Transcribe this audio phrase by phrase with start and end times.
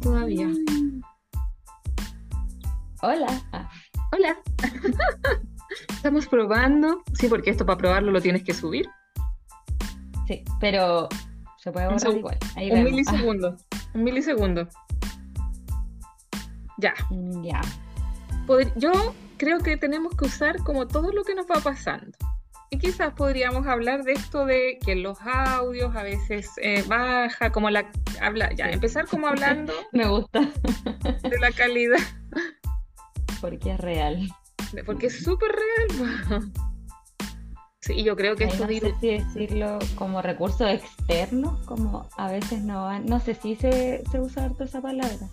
[0.00, 0.48] todavía.
[3.02, 3.42] Hola.
[4.12, 4.36] Hola.
[5.88, 7.02] Estamos probando.
[7.14, 8.86] Sí, porque esto para probarlo lo tienes que subir.
[10.26, 11.08] sí, pero
[11.58, 12.38] se puede borrar igual.
[12.56, 12.90] Ahí Un vemos.
[12.90, 13.56] milisegundo.
[13.94, 14.68] Un milisegundo.
[16.78, 16.94] Ya.
[17.10, 17.60] Mm, ya.
[18.76, 18.92] Yo
[19.36, 22.16] creo que tenemos que usar como todo lo que nos va pasando.
[22.72, 27.68] Y quizás podríamos hablar de esto de que los audios a veces eh, baja, como
[27.68, 27.90] la
[28.20, 31.98] habla, ya, empezar como hablando Me gusta de la calidad,
[33.40, 34.28] porque es real.
[34.86, 36.52] porque es súper real.
[37.82, 42.30] Sí, yo creo que Ahí esto no sé si decirlo como recurso externo, como a
[42.30, 43.06] veces no van.
[43.06, 45.28] No sé si se, se usa harto esa palabra.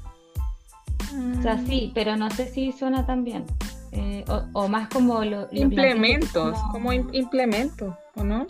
[1.38, 3.46] O sea, sí, pero no sé si suena tan bien.
[3.92, 8.48] Eh, o, o más como implementos, como im- implementos, ¿o no?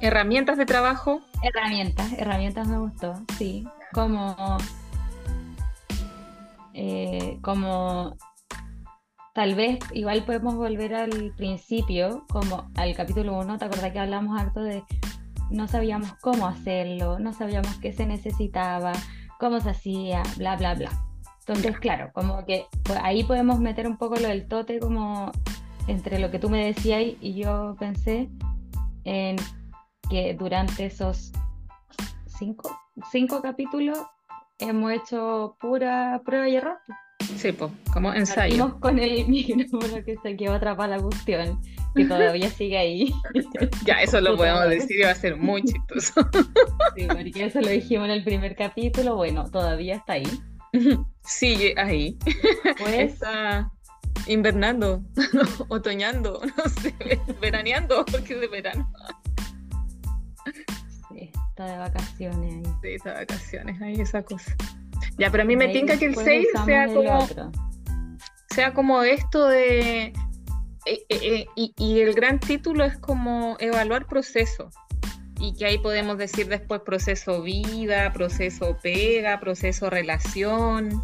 [0.00, 1.20] Herramientas de trabajo.
[1.42, 3.66] Herramientas, herramientas me gustó, sí.
[3.92, 4.34] Como,
[6.74, 8.16] eh, como
[9.34, 14.40] tal vez igual podemos volver al principio, como al capítulo 1, ¿te acordás que hablamos
[14.40, 14.82] harto de
[15.50, 18.92] no sabíamos cómo hacerlo, no sabíamos qué se necesitaba,
[19.38, 20.90] cómo se hacía, bla, bla, bla.
[21.46, 25.32] Entonces, claro, como que pues, ahí podemos meter un poco lo del tote como
[25.88, 28.28] entre lo que tú me decías y, yo pensé
[29.04, 29.36] en
[30.08, 31.32] que durante esos
[32.26, 32.78] cinco,
[33.10, 33.98] cinco capítulos
[34.60, 36.78] hemos hecho pura prueba y error.
[37.36, 38.56] Sí, pues, como ensayo.
[38.56, 41.60] Partimos con el micrófono que se quedó atrapada la cuestión,
[41.96, 43.12] que todavía sigue ahí.
[43.84, 46.28] Ya, eso lo podemos decir y va a ser muy chistoso.
[46.94, 50.28] Sí, porque eso lo dijimos en el primer capítulo, bueno, todavía está ahí.
[51.24, 52.18] Sigue ahí.
[52.78, 53.70] Pues Está
[54.26, 55.02] invernando,
[55.68, 56.94] otoñando, no sé,
[57.40, 58.90] veraneando, porque es de verano.
[61.08, 62.74] sí, está de vacaciones ahí.
[62.82, 64.54] Sí, está de vacaciones, ahí esa cosa.
[65.18, 67.52] Ya, pero a mí me tinca que el después 6 usamos sea el como, otro.
[68.54, 70.04] sea como esto de...
[70.04, 70.12] eh,
[70.86, 74.70] eh, eh, y, y el gran título es como evaluar proceso.
[75.42, 81.02] Y que ahí podemos decir después proceso vida, proceso pega, proceso relación.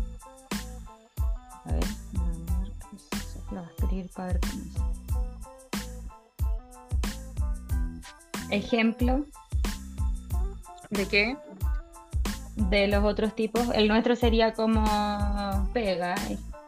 [1.65, 1.85] A ver.
[3.51, 4.69] Lo voy a escribir para ver cómo es.
[8.51, 9.27] Ejemplo
[10.91, 11.37] ¿De qué?
[12.57, 13.69] de los otros tipos.
[13.75, 14.85] El nuestro sería como
[15.73, 16.15] pega,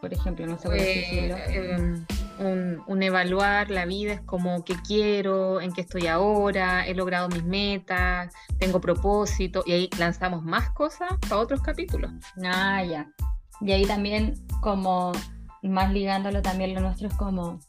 [0.00, 1.36] por ejemplo, no sé cómo Eh, decirlo.
[1.48, 2.02] eh,
[2.40, 7.28] un, un evaluar la vida es como qué quiero, en qué estoy ahora, he logrado
[7.28, 12.10] mis metas, tengo propósito, y ahí lanzamos más cosas para otros capítulos.
[12.44, 13.06] Ah, ya.
[13.60, 15.12] Y ahí también, como
[15.62, 17.60] más ligándolo también lo nuestro es como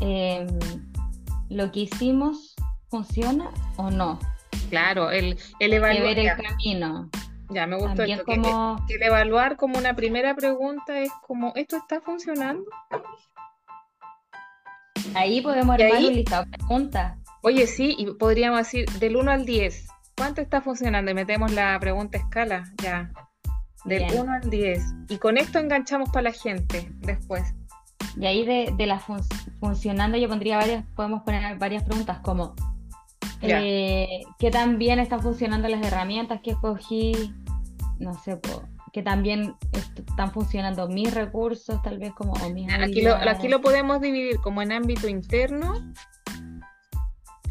[0.00, 0.46] em,
[1.48, 2.54] lo que hicimos
[2.90, 4.18] funciona o no.
[4.70, 6.02] Claro, el, el que evaluar.
[6.02, 7.08] ver el camino.
[7.50, 8.24] ya, me gustó esto.
[8.24, 12.64] que- como que el evaluar como una primera pregunta es como, ¿esto está funcionando?
[15.14, 16.06] Ahí podemos ¿Y armar ahí?
[16.08, 17.18] un listado de preguntas.
[17.42, 19.86] Oye, sí, y podríamos decir del 1 al 10,
[20.16, 21.10] ¿cuánto está funcionando?
[21.10, 23.10] Y metemos la pregunta a escala, ya.
[23.84, 24.20] Del Bien.
[24.20, 24.82] 1 al 10.
[25.08, 27.54] Y con esto enganchamos para la gente después.
[28.18, 29.22] Y ahí de, de la fun-
[29.60, 32.54] funcionando yo pondría varias, podemos poner varias preguntas como
[33.42, 37.32] eh, ¿qué tan bien están funcionando las herramientas que escogí?
[37.98, 38.62] No sé, po,
[38.96, 43.14] ¿qué tan bien est- están funcionando mis recursos, tal vez como o mis Aquí lo,
[43.14, 45.74] aquí lo podemos dividir como en ámbito interno.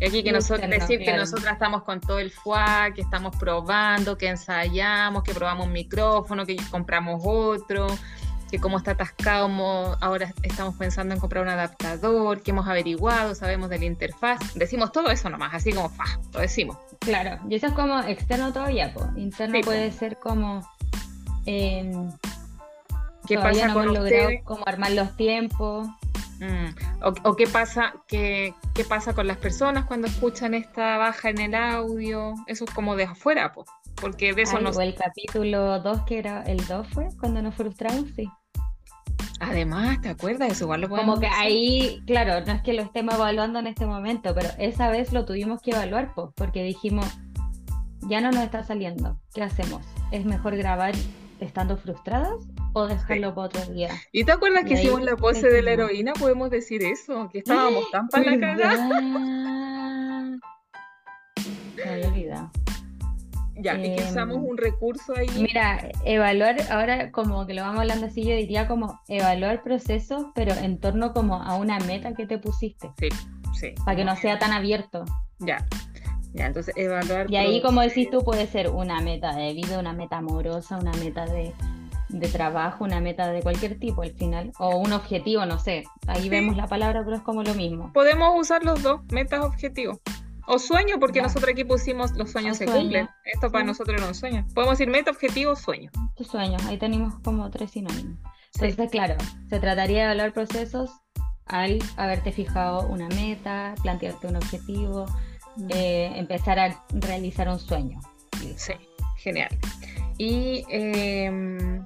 [0.04, 1.20] Aquí que nosotros decir que claro.
[1.20, 6.48] nosotras estamos con todo el FUA, que estamos probando, que ensayamos, que probamos un micrófono,
[6.48, 7.86] que compramos otro,
[8.50, 9.48] que como está atascado,
[10.02, 14.40] ahora estamos pensando en comprar un adaptador, que hemos averiguado, sabemos de la interfaz.
[14.56, 16.76] Decimos todo eso nomás, así como fa, lo decimos.
[17.02, 19.08] Claro, y eso es como externo todavía, po.
[19.16, 19.68] Interno Sí, po.
[19.68, 20.68] puede ser como
[23.28, 25.88] ¿Qué todavía pasa no con hemos logrado como armar los tiempos.
[26.40, 31.30] Mm, O, o qué pasa, qué, qué pasa con las personas cuando escuchan esta baja
[31.30, 33.66] en el audio, eso es como de afuera, po,
[33.96, 37.42] porque de eso Ay, no o el capítulo 2, que era el 2 fue, cuando
[37.42, 38.30] nos frustramos, sí.
[39.40, 40.52] Además, ¿te acuerdas?
[40.52, 43.86] Eso igual lo Como que ahí, claro, no es que lo estemos evaluando en este
[43.86, 47.06] momento, pero esa vez lo tuvimos que evaluar, pues, porque dijimos,
[48.10, 49.86] ya no nos está saliendo, ¿qué hacemos?
[50.12, 50.94] ¿Es mejor grabar
[51.40, 52.36] estando frustradas
[52.74, 53.90] o dejarlo para otro día?
[54.12, 56.14] ¿Y te acuerdas y que hicimos la pose de la heroína?
[56.14, 58.90] Podemos decir eso, que estábamos tan para la cagada.
[61.86, 62.52] Me olvidado.
[63.58, 65.28] Ya, y que Em, usamos un recurso ahí.
[65.38, 70.54] Mira, evaluar, ahora como que lo vamos hablando así, yo diría como evaluar procesos, pero
[70.54, 73.08] en torno como a una meta que te pusiste, Sí,
[73.58, 73.74] sí.
[73.86, 75.06] para que no sea tan abierto.
[75.40, 75.66] Ya.
[76.36, 77.32] Ya, entonces evaluar.
[77.32, 80.92] Y ahí, como decís tú, puede ser una meta de vida, una meta amorosa, una
[80.92, 81.54] meta de,
[82.10, 85.86] de trabajo, una meta de cualquier tipo al final, o un objetivo, no sé.
[86.08, 87.94] Ahí vemos la palabra, pero es como lo mismo.
[87.94, 90.00] Podemos usar los dos, metas, objetivos.
[90.46, 93.08] O sueño, porque nosotros aquí pusimos los sueños se cumplen.
[93.24, 94.46] Esto para nosotros era un sueño.
[94.54, 95.90] Podemos decir meta, objetivo, sueño.
[96.18, 98.20] Tu sueño, ahí tenemos como tres sinónimos.
[98.54, 99.16] Entonces, claro,
[99.50, 100.92] se trataría de evaluar procesos
[101.46, 105.06] al haberte fijado una meta, plantearte un objetivo.
[105.70, 108.00] Eh, empezar a realizar un sueño.
[108.58, 108.74] Sí,
[109.18, 109.50] genial.
[110.18, 111.86] Y em,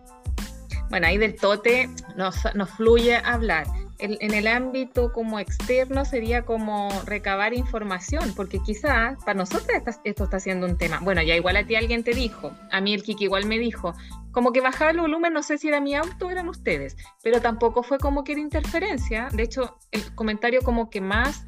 [0.90, 3.66] bueno, ahí del tote nos, nos fluye hablar
[4.00, 9.68] en el ámbito como externo sería como recabar información, porque quizás para nosotros
[10.06, 11.00] esto está siendo un tema.
[11.02, 13.94] Bueno, ya igual a ti alguien te dijo, a mí el Kiki igual me dijo,
[14.32, 17.42] como que bajaba el volumen, no sé si era mi auto o eran ustedes, pero
[17.42, 19.28] tampoco fue como que era interferencia.
[19.34, 21.46] De hecho, el comentario como que más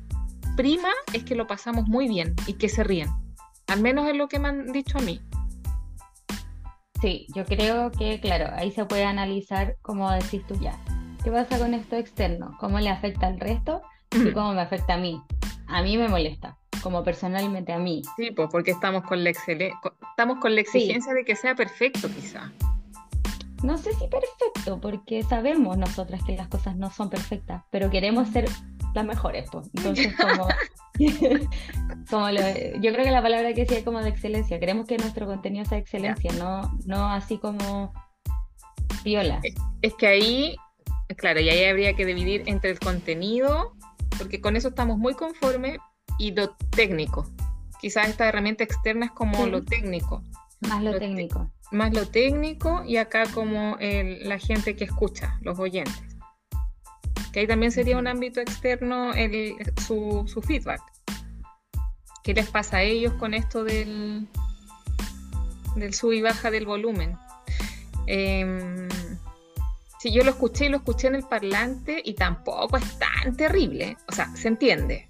[0.61, 3.09] prima es que lo pasamos muy bien y que se ríen.
[3.65, 5.19] Al menos es lo que me han dicho a mí.
[7.01, 10.77] Sí, yo creo que, claro, ahí se puede analizar, como decís tú ya,
[11.23, 12.55] ¿Qué pasa con esto externo?
[12.59, 13.81] ¿Cómo le afecta al resto
[14.11, 15.19] y cómo me afecta a mí?
[15.67, 18.03] A mí me molesta, como personalmente a mí.
[18.17, 22.51] Sí, pues porque estamos con la, estamos con la exigencia de que sea perfecto quizá.
[23.63, 28.27] No sé si perfecto, porque sabemos nosotras que las cosas no son perfectas, pero queremos
[28.29, 28.45] ser
[28.93, 29.69] las mejores, pues.
[29.73, 30.47] Entonces, como,
[32.09, 34.59] como yo creo que la palabra que decía es como de excelencia.
[34.59, 37.93] Queremos que nuestro contenido sea excelencia, no, no así como
[39.03, 39.41] viola.
[39.81, 40.55] es que ahí
[41.17, 43.73] Claro, y ahí habría que dividir entre el contenido,
[44.17, 45.77] porque con eso estamos muy conformes,
[46.17, 47.25] y lo técnico.
[47.79, 50.23] Quizás esta herramienta externa es como lo técnico.
[50.61, 51.51] Más lo, técnico.
[51.71, 56.10] Más lo técnico y acá como la gente que escucha, los oyentes.
[57.31, 59.55] Que ahí también sería un ámbito externo el,
[59.85, 60.81] su, su feedback.
[62.23, 64.27] ¿Qué les pasa a ellos con esto del,
[65.75, 67.17] del sub y baja del volumen?
[68.07, 68.87] Eh,
[70.01, 73.97] Sí, yo lo escuché y lo escuché en el parlante y tampoco es tan terrible.
[74.09, 75.07] O sea, se entiende.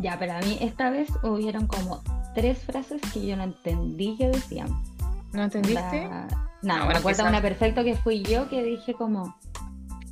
[0.00, 2.02] Ya, pero a mí esta vez hubieron como
[2.34, 4.70] tres frases que yo no entendí que decían.
[5.32, 6.08] ¿No entendiste?
[6.62, 9.36] No, me acuerdo una perfecto que fui yo que dije como,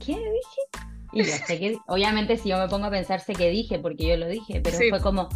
[0.08, 0.86] ¿qué dije?
[1.12, 4.06] Y yo sé que, obviamente si yo me pongo a pensar sé que dije porque
[4.06, 5.28] yo lo dije, pero fue como,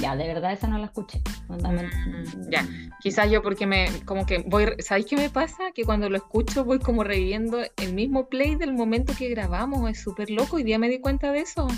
[0.00, 1.20] ya, de verdad esa no la escuché.
[1.48, 2.66] Mm, ya,
[3.00, 5.72] quizás yo porque me, como que voy, ¿sabéis qué me pasa?
[5.74, 10.02] Que cuando lo escucho voy como reviviendo el mismo play del momento que grabamos, es
[10.02, 11.68] súper loco, y día me di cuenta de eso.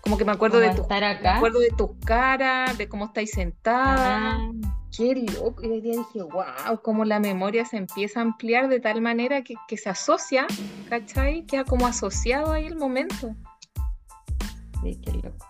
[0.00, 1.32] Como que me acuerdo de tu, estar acá.
[1.32, 4.36] Me acuerdo de tus caras, de cómo estáis sentada.
[4.36, 4.52] Ah.
[4.96, 5.62] Qué loco.
[5.62, 9.54] Y día dije, wow, cómo la memoria se empieza a ampliar de tal manera que,
[9.66, 10.46] que se asocia,
[10.88, 11.44] ¿cachai?
[11.46, 13.34] Queda como asociado ahí el momento.
[14.82, 15.46] Sí, qué loco.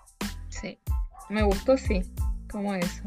[0.49, 0.79] Sí.
[1.29, 2.03] Me gustó, sí,
[2.51, 3.03] como eso.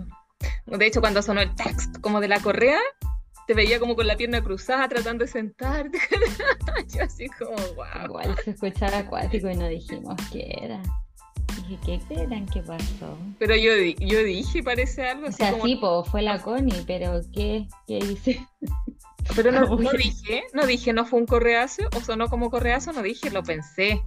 [0.65, 2.79] De hecho, cuando sonó el text como de la correa,
[3.47, 5.97] te veía como con la pierna cruzada tratando de sentarte.
[6.93, 8.05] Yo así como, wow.
[8.05, 10.81] Igual se escuchaba acuático y no dijimos qué era.
[11.67, 13.17] Dije, ¿qué crean ¿Qué pasó?
[13.39, 15.79] Pero yo, yo dije, parece algo o sea, sí,
[16.09, 18.45] fue la Connie, pero ¿qué, qué hice?
[19.35, 23.01] Pero no, no dije, no dije, no fue un correazo, o sonó como correazo, no
[23.01, 24.01] dije, lo pensé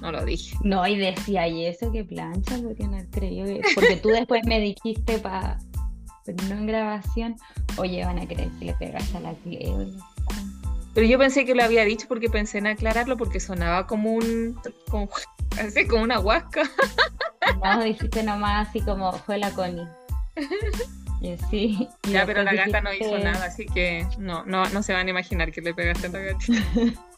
[0.00, 0.56] no lo dije.
[0.62, 3.44] No, y decía, y eso que plancha, porque no creyó
[3.74, 5.58] Porque tú después me dijiste para.
[6.48, 7.36] No en grabación,
[7.76, 9.86] oye, van a creer que le pegaste a la Cleo.
[10.94, 14.58] Pero yo pensé que lo había dicho porque pensé en aclararlo porque sonaba como un.
[14.88, 15.08] como,
[15.60, 16.62] así, como una huasca.
[17.62, 19.86] No, dijiste nomás así como fue la Connie.
[21.22, 21.88] Y sí.
[22.10, 25.10] ya, pero la gata no hizo nada, así que no, no, no se van a
[25.10, 26.62] imaginar que le pegaste a la gatita.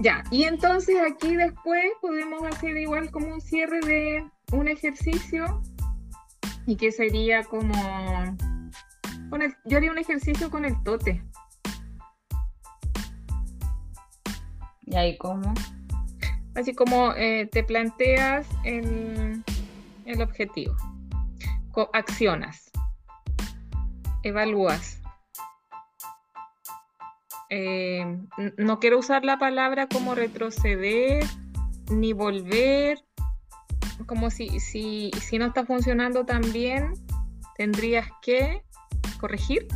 [0.00, 5.62] Ya, y entonces aquí después podemos hacer igual como un cierre de un ejercicio
[6.66, 7.72] y que sería como
[9.34, 11.20] con el, yo haría un ejercicio con el tote.
[14.82, 15.52] ¿Y ahí cómo?
[16.54, 19.42] Así como eh, te planteas el,
[20.04, 20.76] el objetivo,
[21.92, 22.70] accionas,
[24.22, 25.00] evalúas,
[27.50, 28.16] eh,
[28.56, 31.26] no quiero usar la palabra como retroceder
[31.90, 33.04] ni volver,
[34.06, 36.94] como si, si, si no está funcionando tan bien,
[37.56, 38.62] tendrías que
[39.18, 39.66] corregir.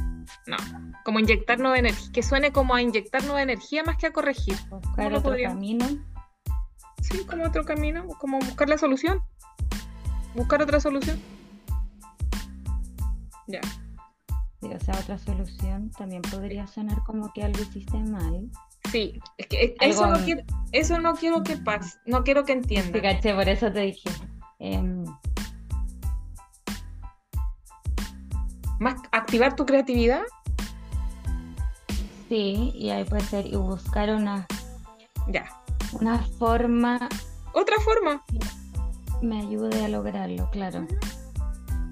[0.46, 0.56] No,
[1.04, 4.56] como inyectar nueva energía, que suene como a inyectar nueva energía más que a corregir.
[4.70, 5.86] Buscar otro camino.
[7.00, 9.22] Sí, como otro camino, como buscar la solución.
[10.34, 11.18] Buscar otra solución.
[13.46, 13.60] Ya
[14.62, 18.50] o sea, otra solución también podría sonar como que algo hiciste mal.
[18.90, 20.42] Sí, es que eso, no quiero,
[20.72, 22.92] eso no quiero que pase, no quiero que entienda.
[22.92, 24.08] Sí, caché, por eso te dije.
[24.58, 25.04] Em,
[28.78, 30.22] Más activar tu creatividad.
[32.28, 34.46] Sí, y ahí puede ser y buscar una,
[35.28, 35.46] Ya.
[35.92, 37.08] una forma
[37.54, 38.22] Otra forma.
[39.22, 40.86] me ayude a lograrlo, claro.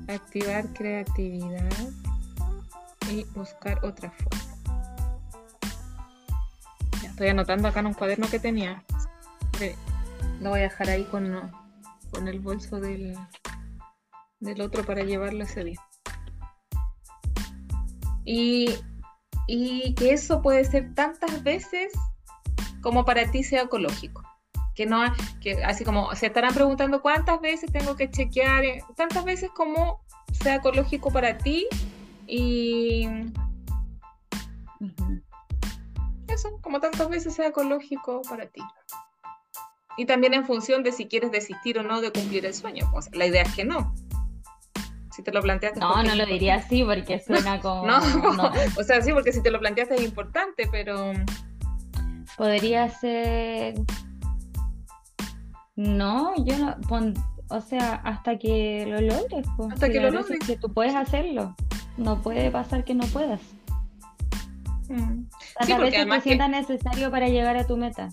[0.09, 1.71] Activar creatividad
[3.11, 4.41] y buscar otra forma.
[7.03, 8.85] Ya estoy anotando acá en un cuaderno que tenía.
[10.41, 11.51] Lo voy a dejar ahí con,
[12.13, 13.17] con el bolso del,
[14.39, 15.81] del otro para llevarlo ese día.
[18.27, 18.75] Y,
[19.47, 21.93] y que eso puede ser tantas veces
[22.83, 24.23] como para ti sea ecológico.
[24.75, 25.03] Que no,
[25.41, 30.05] que así como se estarán preguntando cuántas veces tengo que chequear, eh, tantas veces como
[30.33, 31.67] sea ecológico para ti
[32.27, 33.09] y
[36.29, 38.61] eso, como tantas veces sea ecológico para ti.
[39.97, 42.91] Y también en función de si quieres desistir o no de cumplir el sueño.
[42.95, 43.95] O sea, la idea es que no.
[45.27, 45.81] Te lo planteaste.
[45.81, 47.85] No, no lo diría así porque suena como...
[47.87, 48.01] No,
[48.37, 48.53] no.
[48.79, 51.13] o sea, sí, porque si te lo planteaste es importante, pero
[52.37, 53.75] Podría ser...
[55.75, 56.77] No, yo no...
[56.89, 57.15] pon-
[57.49, 59.47] O sea, hasta que lo logres.
[59.57, 59.73] pues.
[59.73, 60.47] Hasta Si que lo gracia es logres.
[60.47, 61.55] que tú puedes hacerlo.
[61.97, 63.41] No puede pasar que no puedas.
[64.89, 65.25] mm.
[65.63, 68.09] Sí, porque veces te que- sientas necesario para llegar a tu meta.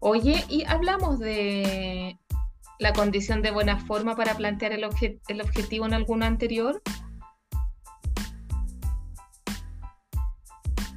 [0.00, 2.18] Oye, y hablamos de
[2.78, 6.82] la condición de buena forma para plantear el, obje- el objetivo en alguno anterior.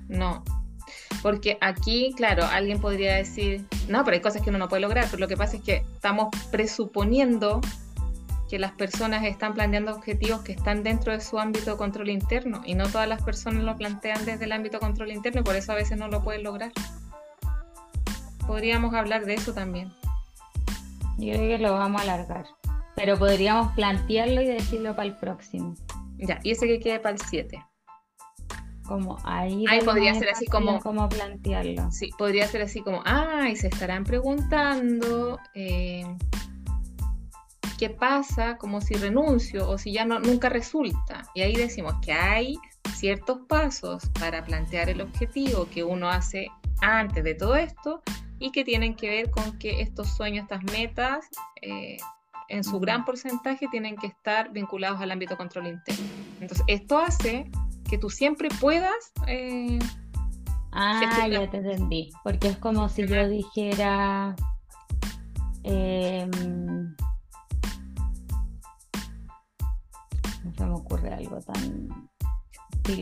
[0.07, 0.43] No,
[1.21, 5.05] porque aquí, claro, alguien podría decir, no, pero hay cosas que uno no puede lograr,
[5.05, 7.61] pero lo que pasa es que estamos presuponiendo
[8.49, 12.63] que las personas están planteando objetivos que están dentro de su ámbito de control interno
[12.65, 15.55] y no todas las personas lo plantean desde el ámbito de control interno y por
[15.55, 16.71] eso a veces no lo pueden lograr.
[18.47, 19.93] Podríamos hablar de eso también.
[21.19, 22.45] Yo creo que lo vamos a alargar.
[22.95, 25.75] Pero podríamos plantearlo y decirlo para el próximo.
[26.17, 27.63] Ya, y ese que quede para el 7.
[28.85, 29.65] Como ahí.
[29.69, 31.91] Ahí podría ser así como- cómo plantearlo.
[31.91, 36.05] Sí, podría ser así como, ay, se estarán preguntando eh,
[37.77, 41.23] qué pasa, como si renuncio o si ya no, nunca resulta.
[41.35, 42.57] Y ahí decimos que hay
[42.95, 46.47] ciertos pasos para plantear el objetivo que uno hace
[46.81, 48.01] antes de todo esto
[48.39, 51.25] y que tienen que ver con que estos sueños, estas metas,
[51.61, 51.97] eh,
[52.47, 56.05] en su gran porcentaje tienen que estar vinculados al ámbito control interno.
[56.41, 57.49] Entonces, esto hace
[57.89, 59.77] que tú siempre puedas eh,
[60.71, 61.31] Ah, gestionar.
[61.45, 62.11] ya te entendí.
[62.23, 64.35] Porque es como si yo dijera.
[65.63, 66.95] em,
[70.43, 72.08] no se me ocurre algo tan.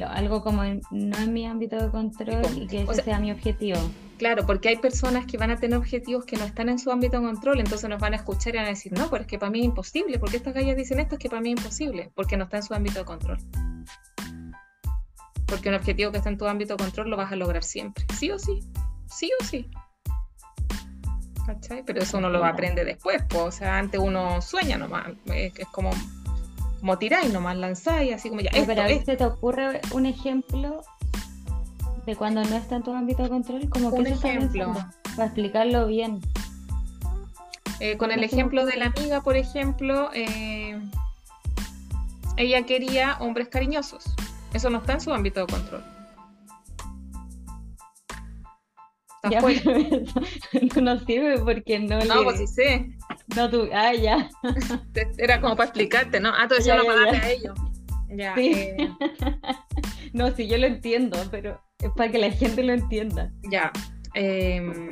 [0.10, 3.20] Algo como en- no en mi ámbito de control y que o ese sea- sea
[3.20, 3.80] mi objetivo.
[4.18, 7.20] Claro, porque hay personas que van a tener objetivos que no están en su ámbito
[7.20, 9.38] de control, entonces nos van a escuchar y van a decir, no, pero es que
[9.38, 12.12] para mí es imposible, porque estas gallas dicen esto es que para mí es imposible,
[12.16, 13.38] porque no está en su ámbito de control.
[15.46, 18.06] Porque un objetivo que está en tu ámbito de control lo vas a lograr siempre,
[18.18, 18.60] sí o sí,
[19.06, 19.70] sí o sí.
[21.46, 21.84] ¿Cachai?
[21.86, 25.68] Pero eso uno lo aprende después, pues, o sea, antes uno sueña nomás, es, es
[25.68, 25.92] como,
[26.80, 29.00] como tiráis nomás, lanzáis, así como ya, esto, pero a esto.
[29.00, 30.84] veces te ocurre un ejemplo
[32.06, 34.74] de cuando no está en tu ámbito de control, como que Un ejemplo.
[35.16, 36.22] para explicarlo bien.
[37.80, 40.80] Eh, con el ejemplo de la amiga, por ejemplo, eh,
[42.38, 44.04] ella quería hombres cariñosos.
[44.54, 45.84] Eso no está en su ámbito de control.
[49.24, 49.62] Está Ya, fuera.
[50.54, 52.24] eso no sirve porque no No, le...
[52.24, 52.97] pues sí sé.
[53.36, 53.68] No, tú...
[53.74, 54.30] Ah, ya.
[55.18, 56.30] Era como para explicarte, ¿no?
[56.30, 57.24] Ah, tú decías Ya, darle ya.
[57.24, 57.60] a ellos.
[58.10, 58.36] Ya.
[58.36, 58.52] Sí.
[58.54, 58.90] eh,
[60.14, 63.32] No, sí, yo lo entiendo, pero es para que la gente lo entienda.
[63.52, 63.72] ya.
[64.14, 64.90] em,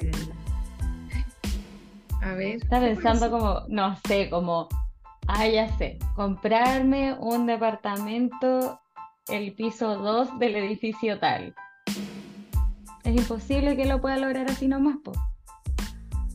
[2.22, 2.58] a ver.
[2.58, 4.68] Está ¿qué pensando como, no sé, como,
[5.28, 8.80] ah, ya sé, comprarme un departamento,
[9.30, 11.56] el piso 2 del edificio tal.
[13.04, 15.12] Es imposible que lo pueda lograr así nomás, po.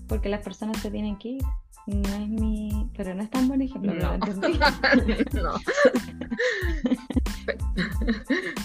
[0.09, 1.43] Porque las personas se tienen que ir.
[1.93, 2.91] No es mi...
[2.97, 4.19] Pero no es tan buen ejemplo, No.
[5.43, 5.55] no.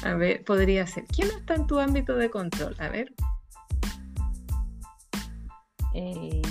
[0.10, 1.06] A ver, podría ser.
[1.06, 2.76] ¿Quién no está en tu ámbito de control?
[2.80, 3.14] A ver.
[5.94, 6.42] Eh,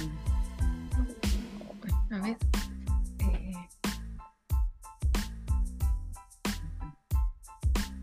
[2.10, 2.36] A ver.
[3.20, 3.52] eh,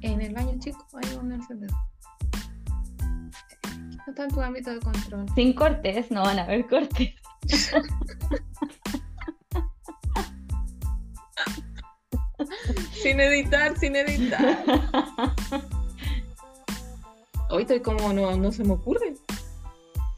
[0.01, 1.78] en el baño chico hay un encendedor.
[3.63, 5.25] Eh, No está en tu ámbito de control.
[5.36, 7.16] sin cortes, no van a haber cortes.
[12.93, 14.63] Sin editar, sin editar.
[17.50, 19.15] hoy estoy como, no, no se me ocurre.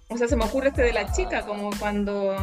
[0.09, 2.35] O sea, se me ocurre este de la chica, como cuando...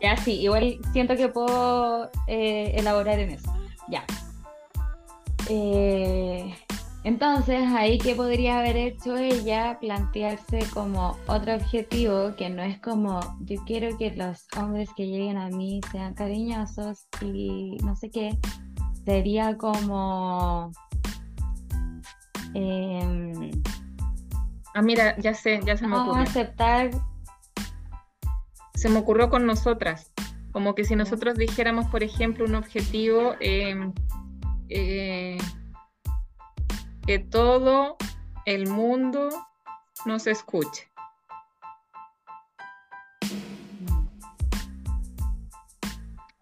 [0.00, 3.52] Ya, sí, igual siento que puedo eh, elaborar en eso.
[3.88, 4.04] Ya.
[5.48, 6.54] Eh,
[7.08, 13.20] entonces, ahí que podría haber hecho ella, plantearse como otro objetivo que no es como
[13.40, 18.38] yo quiero que los hombres que lleguen a mí sean cariñosos y no sé qué,
[19.06, 20.70] sería como...
[22.52, 23.52] Em,
[24.74, 26.24] ah, mira, ya sé, ya se me ocurrió.
[26.24, 26.90] aceptar.
[28.74, 30.12] Se me ocurrió con nosotras.
[30.52, 33.94] Como que si nosotros dijéramos, por ejemplo, un objetivo, em,
[34.68, 35.38] eh,
[37.08, 37.96] que todo
[38.44, 39.30] el mundo
[40.04, 40.90] nos escuche.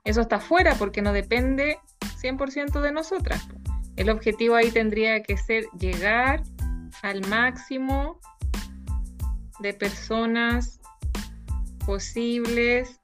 [0.02, 1.78] Eso está fuera porque no depende
[2.20, 3.46] 100% de nosotras.
[3.94, 6.42] El objetivo ahí tendría que ser llegar
[7.04, 8.18] al máximo
[9.60, 10.80] de personas
[11.86, 13.00] posibles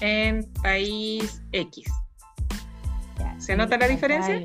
[0.00, 1.92] en país X.
[3.36, 4.42] ¿Se nota la diferencia?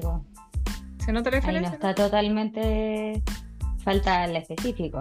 [1.05, 1.69] ¿Se nota la diferencia?
[1.71, 3.21] Ahí no está totalmente
[3.83, 4.97] falta el específico.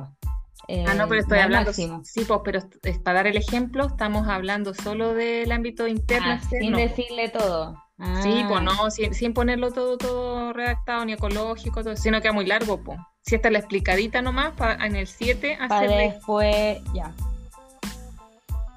[0.87, 1.73] ah, no, pero estoy hablando.
[1.73, 1.89] Sí,
[2.29, 6.33] pues, pero es, para dar el ejemplo, estamos hablando solo del ámbito interno.
[6.33, 7.83] Ah, sin decirle todo.
[8.23, 12.45] Sí, pues no, sin, ponerlo todo, todo redactado, ni ecológico, todo, sino que es muy
[12.45, 12.99] largo, pues.
[13.23, 16.13] Si esta es la explicadita nomás, para en el 7 hacerle...
[16.13, 17.13] después, ya.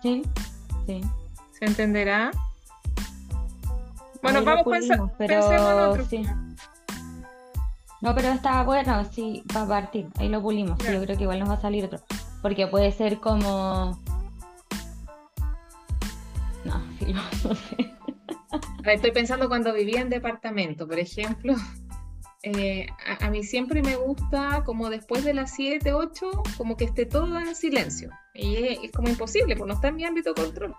[0.02, 0.22] Sí,
[0.86, 1.02] sí.
[1.60, 2.32] ¿Se entenderá?
[4.22, 5.52] Bueno, vamos pensando, pero...
[5.52, 6.06] en otro.
[6.06, 6.24] Sí.
[8.00, 10.08] No, pero está bueno, sí, va a partir.
[10.20, 10.78] Ahí lo pulimos.
[10.80, 12.00] Yo creo que igual nos va a salir otro.
[12.42, 14.00] Porque puede ser como.
[16.64, 17.94] No, sí, no sé.
[18.86, 21.56] Estoy pensando cuando vivía en departamento, por ejemplo.
[22.44, 22.88] Eh,
[23.20, 27.38] a, mí siempre me gusta, como después de las 7, 8, como que esté todo
[27.40, 28.12] en silencio.
[28.34, 30.76] Y es, como imposible, pues no está en mi ámbito de control.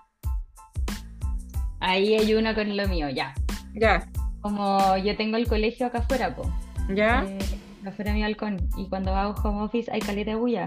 [1.81, 3.35] Ahí hay una con lo mío, ya.
[3.75, 4.09] Ya.
[4.41, 6.49] Como yo tengo el colegio acá afuera, pues
[6.89, 7.25] ¿Ya?
[7.25, 7.39] Eh,
[7.87, 8.69] afuera de mi balcón.
[8.77, 10.67] Y cuando hago home office hay caleta de bulla.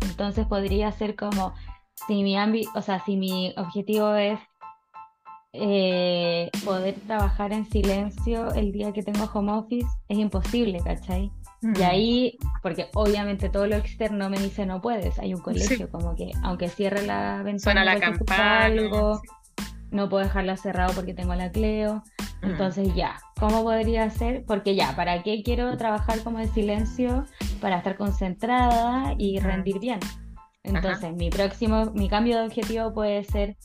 [0.00, 1.54] Entonces podría ser como,
[2.06, 4.38] si mi ámbito, o sea, si mi objetivo es
[5.52, 11.32] eh, poder trabajar en silencio el día que tengo home office, es imposible, ¿cachai?
[11.62, 11.82] Y mm.
[11.84, 16.30] ahí, porque obviamente todo lo externo me dice no puedes, hay un colegio como que
[16.44, 19.20] aunque cierre la ventana, Suena la campana, algo,
[19.90, 22.04] no puedo dejarla cerrado porque tengo la Cleo.
[22.42, 24.44] Entonces ya, ¿cómo podría ser?
[24.46, 27.24] Porque ya, ¿para qué quiero trabajar como en silencio?
[27.60, 29.98] Para estar concentrada y rendir bien.
[30.62, 33.56] Entonces, mi próximo, mi cambio de objetivo puede ser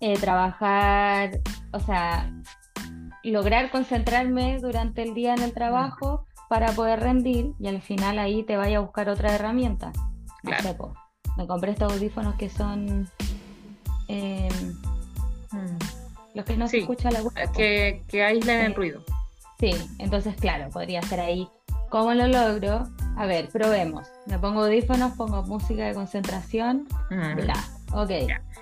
[0.00, 1.40] eh, trabajar,
[1.72, 2.32] o sea,
[3.22, 8.42] lograr concentrarme durante el día en el trabajo para poder rendir y al final ahí
[8.42, 9.92] te vaya a buscar otra herramienta.
[10.42, 10.94] No
[11.36, 13.08] me compré estos audífonos que son...
[14.08, 14.48] Eh,
[16.34, 17.34] los que no se escucha la voz.
[17.56, 19.02] Que, que aíslen el ruido.
[19.58, 21.48] Sí, entonces claro, podría ser ahí.
[21.90, 22.88] ¿Cómo lo logro?
[23.16, 24.08] A ver, probemos.
[24.26, 27.62] Me pongo audífonos, pongo música de concentración, bla.
[27.92, 28.10] Ok.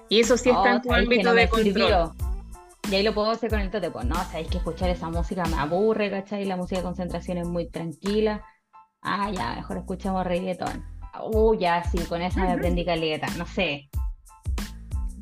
[0.09, 2.13] Y eso sí está en tu ámbito de control.
[2.91, 5.45] Y ahí lo puedo hacer con el tote, pues no, sabéis que escuchar esa música
[5.45, 6.47] me aburre, ¿cachai?
[6.47, 8.43] La música de concentración es muy tranquila.
[9.03, 10.85] Ah, ya, mejor escuchamos reggaetón.
[11.23, 13.91] Uh, ya, sí, con esa me aprendí caleta, no sé.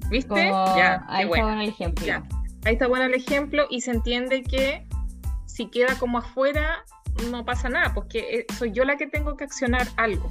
[0.09, 0.47] ¿Viste?
[0.47, 2.23] ya, ahí está bueno el ejemplo.
[2.67, 4.85] Ahí está bueno el ejemplo y se entiende que
[5.45, 6.85] si queda como afuera,
[7.31, 10.29] no pasa nada, porque eh, soy yo la que tengo que accionar algo.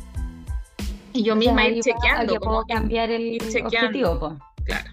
[1.14, 2.36] Y yo misma ir chequeando.
[2.42, 4.34] como cambiar el objetivo, pues.
[4.66, 4.92] Claro.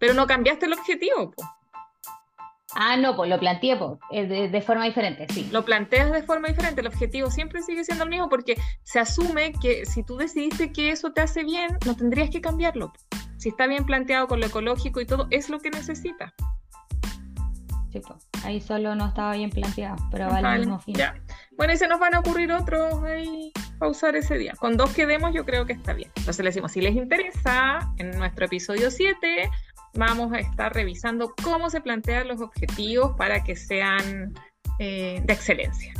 [0.00, 1.48] Pero no cambiaste el objetivo, pues.
[2.74, 3.78] Ah, no, pues lo planteé
[4.10, 5.48] de, de, forma diferente, sí.
[5.52, 9.52] Lo planteas de forma diferente, el objetivo siempre sigue siendo el mismo porque se asume
[9.62, 12.92] que si tú decidiste que eso te hace bien, no tendrías que cambiarlo.
[13.42, 16.32] Si está bien planteado con lo ecológico y todo, es lo que necesita.
[17.90, 20.94] Sí, pues, ahí solo no estaba bien planteado, pero va al mismo fin.
[21.56, 24.52] Bueno, y se nos van a ocurrir otros ahí a usar ese día.
[24.60, 26.08] Con dos que demos yo creo que está bien.
[26.18, 29.50] Entonces le decimos, si les interesa, en nuestro episodio 7
[29.94, 34.34] vamos a estar revisando cómo se plantean los objetivos para que sean
[34.78, 35.92] eh, de excelencia.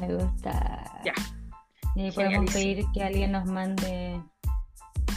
[0.00, 1.00] Me gusta.
[1.04, 1.14] Ya.
[1.94, 4.20] Y podemos pedir que alguien nos mande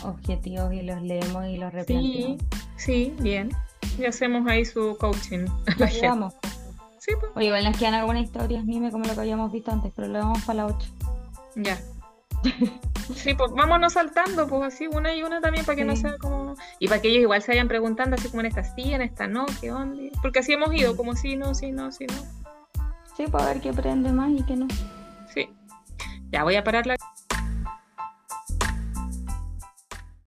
[0.04, 2.42] objetivos y los leemos y los replanteamos.
[2.78, 3.50] Sí, sí, bien.
[3.98, 5.46] Y hacemos ahí su coaching.
[5.78, 5.88] Lo
[7.00, 7.32] Sí, pues.
[7.36, 10.20] Oye, igual nos quedan algunas historias, Mime, como lo que habíamos visto antes, pero lo
[10.20, 10.88] vamos para la 8.
[11.56, 11.80] Ya.
[13.16, 16.56] Sí, pues vámonos saltando, pues así una y una también para que no sea como.
[16.80, 19.28] Y para que ellos igual se vayan preguntando, así como en esta sí, en esta
[19.28, 20.02] no, qué onda.
[20.22, 22.84] Porque así hemos ido, como sí, no, sí, no, sí, no.
[23.18, 24.68] Sí, para ver qué aprende más y qué no.
[25.34, 25.50] Sí.
[26.32, 26.96] Ya voy a parar la...